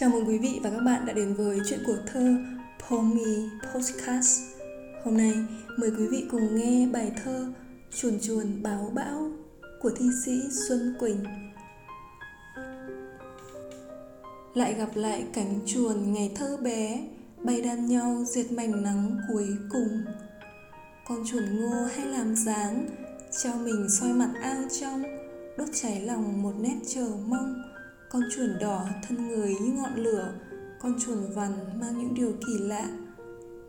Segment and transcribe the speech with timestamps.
[0.00, 2.36] Chào mừng quý vị và các bạn đã đến với chuyện của thơ
[2.88, 4.40] Pomi Podcast.
[5.04, 5.34] Hôm nay,
[5.76, 7.46] mời quý vị cùng nghe bài thơ
[7.90, 9.30] Chuồn chuồn báo bão
[9.80, 11.24] của thi sĩ Xuân Quỳnh.
[14.54, 17.08] Lại gặp lại cánh chuồn ngày thơ bé,
[17.44, 20.04] bay đan nhau diệt mảnh nắng cuối cùng.
[21.08, 22.86] Con chuồn ngô hay làm dáng
[23.42, 25.02] treo mình soi mặt ao trong,
[25.56, 27.77] đốt cháy lòng một nét chờ mong
[28.10, 30.32] con chuồn đỏ thân người như ngọn lửa,
[30.80, 32.88] con chuồn vằn mang những điều kỳ lạ.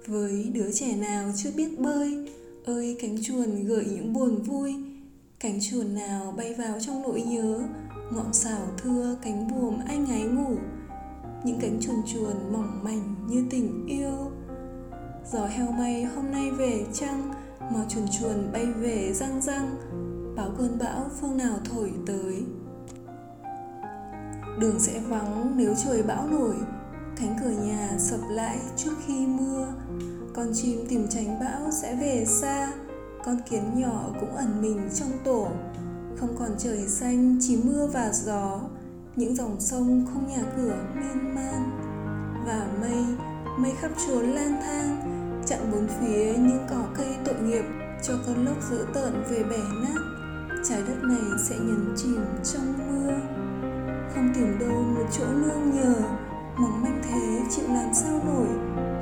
[0.08, 2.30] Với đứa trẻ nào chưa biết bơi,
[2.66, 4.76] ơi cánh chuồn gợi những buồn vui.
[5.40, 7.60] Cánh chuồn nào bay vào trong nỗi nhớ,
[8.12, 10.56] ngọn xảo thưa cánh buồm anh ái ngủ.
[11.44, 14.32] Những cánh chuồn chuồn mỏng mảnh như tình yêu.
[15.32, 19.76] Gió heo may hôm nay về chăng, mà chuồn chuồn bay về răng răng.
[20.36, 22.44] Báo cơn bão phương nào thổi tới
[24.60, 26.56] đường sẽ vắng nếu trời bão nổi.
[27.16, 29.68] Cánh cửa nhà sập lại trước khi mưa.
[30.34, 32.72] Con chim tìm tránh bão sẽ về xa.
[33.26, 35.48] Con kiến nhỏ cũng ẩn mình trong tổ.
[36.20, 38.60] Không còn trời xanh, chỉ mưa và gió.
[39.16, 41.72] Những dòng sông không nhà cửa miên man.
[42.46, 43.06] Và mây
[43.58, 45.02] mây khắp chốn lang thang,
[45.46, 47.64] chặn bốn phía những cỏ cây tội nghiệp
[48.04, 50.02] cho cơn lốc dữ tợn về bẻ nát.
[50.70, 53.14] Trái đất này sẽ nhấn chìm trong mưa
[54.16, 55.94] không tìm đâu một chỗ nương nhờ
[56.56, 58.48] mỏng manh thế chịu làm sao nổi.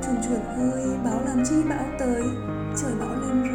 [0.04, 2.24] Chuồn chuồn ơi báo làm chi bão tới,
[2.82, 3.47] trời bão lên